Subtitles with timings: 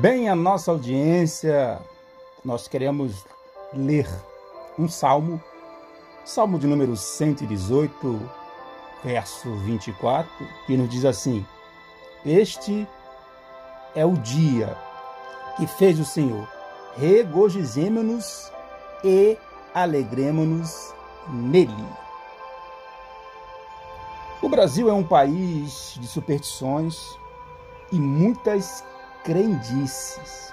[0.00, 1.80] Bem, a nossa audiência,
[2.44, 3.24] nós queremos
[3.72, 4.08] ler
[4.76, 5.40] um salmo,
[6.24, 8.30] salmo de número 118,
[9.04, 10.28] verso 24,
[10.66, 11.46] que nos diz assim:
[12.26, 12.88] Este
[13.94, 14.76] é o dia
[15.56, 16.48] que fez o Senhor,
[16.96, 18.50] regozijemo-nos
[19.04, 19.38] e
[19.72, 20.92] alegremos-nos
[21.28, 21.86] nele.
[24.42, 27.16] O Brasil é um país de superstições
[27.92, 28.82] e muitas
[29.24, 30.52] crendices.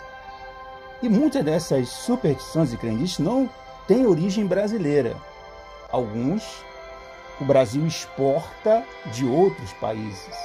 [1.01, 3.49] E muitas dessas superstições e crendices não
[3.87, 5.15] têm origem brasileira.
[5.91, 6.63] Alguns
[7.39, 10.37] o Brasil exporta de outros países.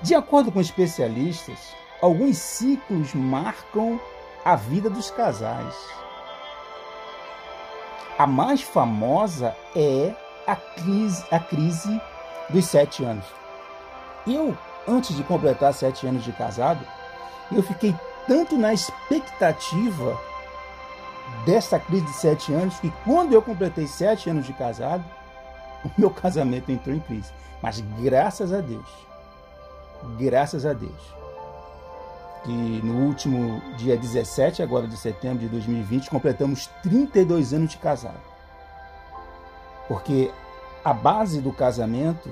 [0.00, 1.58] De acordo com especialistas,
[2.00, 4.00] alguns ciclos marcam
[4.44, 5.74] a vida dos casais.
[8.16, 10.14] A mais famosa é
[10.46, 12.00] a crise, a crise
[12.48, 13.26] dos sete anos.
[14.26, 16.84] Eu antes de completar sete anos de casado,
[17.52, 17.94] eu fiquei
[18.26, 20.18] tanto na expectativa
[21.44, 25.04] dessa crise de sete anos que quando eu completei sete anos de casado,
[25.84, 27.32] o meu casamento entrou em crise.
[27.62, 28.88] Mas graças a Deus,
[30.18, 31.14] graças a Deus,
[32.44, 38.20] que no último dia 17 agora de setembro de 2020 completamos 32 anos de casado.
[39.88, 40.30] Porque
[40.84, 42.30] a base do casamento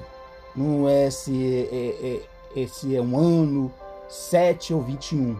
[0.55, 2.23] não é se é, é,
[2.55, 3.73] esse é um ano,
[4.09, 5.37] 7 ou 21.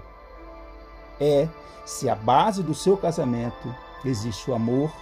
[1.21, 1.49] É
[1.85, 4.93] se a base do seu casamento existe o amor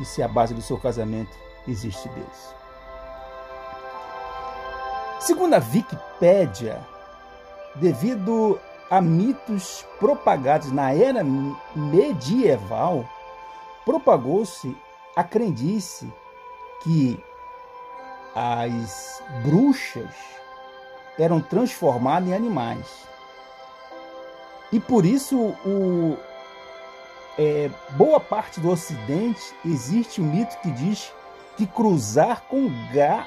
[0.00, 1.36] e se a base do seu casamento
[1.66, 2.54] existe Deus.
[5.18, 6.86] Segundo a Wikipédia,
[7.74, 11.24] devido a mitos propagados na era
[11.74, 13.04] medieval,
[13.84, 14.76] propagou-se
[15.16, 16.12] a crendice
[16.82, 17.18] que
[18.34, 20.14] as bruxas
[21.18, 23.06] eram transformados em animais.
[24.72, 26.16] E por isso, o,
[27.38, 31.12] é, boa parte do Ocidente existe um mito que diz
[31.56, 32.70] que cruzar com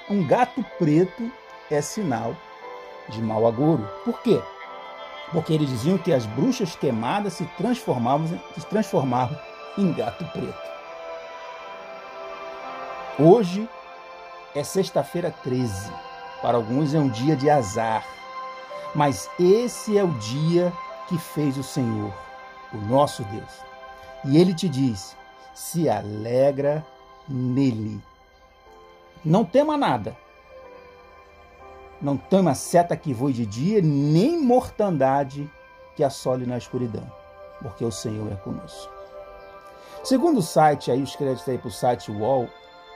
[0.10, 1.32] um gato preto
[1.72, 2.36] é sinal
[3.10, 3.88] de mau agouro.
[4.06, 4.42] Por quê?
[5.32, 9.40] Porque eles diziam que as bruxas queimadas se transformavam, se transformavam
[9.78, 10.70] em gato preto.
[13.18, 13.68] Hoje
[14.56, 16.09] é sexta-feira 13.
[16.42, 18.06] Para alguns é um dia de azar.
[18.96, 20.74] Mas esse é o dia
[21.08, 22.14] que fez o Senhor,
[22.74, 23.62] o nosso Deus.
[24.26, 25.16] E ele te diz:
[25.54, 26.86] se alegra
[27.28, 28.02] nele.
[29.24, 30.16] Não tema nada.
[32.02, 35.52] Não tema seta que voe de dia, nem mortandade
[35.96, 37.06] que assole na escuridão,
[37.62, 38.90] porque o Senhor é conosco.
[40.02, 42.48] Segundo o site, aí os créditos aí para o site UOL,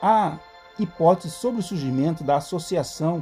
[0.01, 0.37] há
[0.79, 3.21] hipótese sobre o surgimento da associação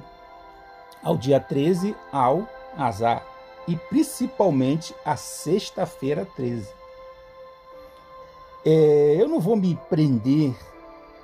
[1.03, 2.47] ao dia 13 ao
[2.77, 3.25] azar
[3.67, 6.67] e principalmente a sexta-feira 13.
[8.65, 10.55] É, eu não vou me prender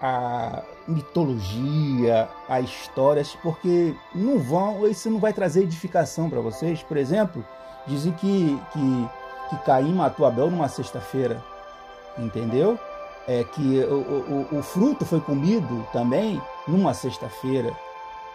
[0.01, 6.81] a mitologia, a histórias, porque não vão, isso não vai trazer edificação para vocês.
[6.83, 7.43] Por exemplo,
[7.85, 9.09] dizem que, que,
[9.49, 11.43] que Caim matou Abel numa sexta-feira,
[12.17, 12.79] entendeu?
[13.27, 17.75] É que o, o, o fruto foi comido também numa sexta-feira.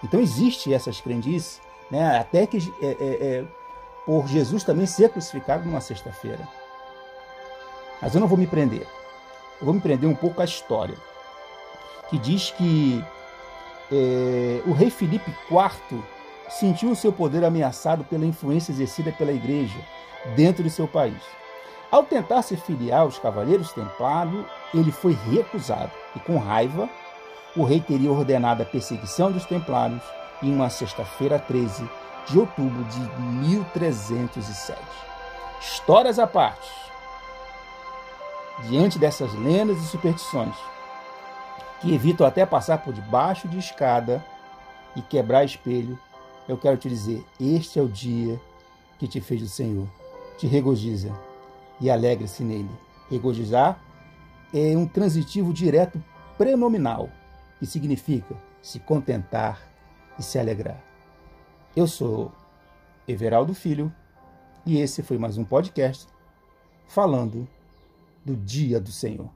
[0.02, 2.18] Então existe essas crendices, né?
[2.18, 3.44] até que é, é, é,
[4.04, 6.46] por Jesus também ser crucificado numa sexta-feira.
[8.00, 8.86] Mas eu não vou me prender.
[9.60, 10.96] Eu vou me prender um pouco à história,
[12.10, 13.02] que diz que
[13.92, 16.02] é, o rei Filipe IV
[16.48, 19.78] sentiu o seu poder ameaçado pela influência exercida pela igreja
[20.34, 21.22] dentro de seu país.
[21.90, 26.88] Ao tentar se filiar aos cavaleiros templários, ele foi recusado e, com raiva,
[27.54, 30.02] o rei teria ordenado a perseguição dos templários
[30.42, 31.88] em uma sexta-feira 13
[32.26, 33.00] de outubro de
[33.48, 34.80] 1307.
[35.60, 36.70] Histórias à parte.
[38.68, 40.54] Diante dessas lendas e superstições,
[41.80, 44.24] que evitam até passar por debaixo de escada
[44.94, 45.98] e quebrar espelho,
[46.48, 48.40] eu quero te dizer: este é o dia
[48.98, 49.86] que te fez o Senhor.
[50.38, 51.12] Te regozija
[51.80, 52.70] e alegre-se nele.
[53.10, 53.78] Regozijar
[54.54, 56.02] é um transitivo direto
[56.38, 57.10] prenominal
[57.62, 59.62] que significa se contentar
[60.18, 60.82] e se alegrar.
[61.76, 62.32] Eu sou
[63.06, 63.94] Everaldo Filho
[64.66, 66.08] e esse foi mais um podcast
[66.88, 67.46] falando
[68.24, 69.30] do Dia do Senhor.